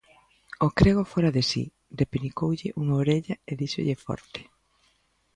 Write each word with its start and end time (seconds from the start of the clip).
O 0.65 0.67
crego 0.77 1.03
fóra 1.11 1.31
de 1.37 1.43
si, 1.51 1.63
repenicoulle 2.01 2.73
unha 2.81 2.95
orella 3.03 3.35
e 3.49 3.51
díxolle 3.61 3.95
forte. 4.05 4.41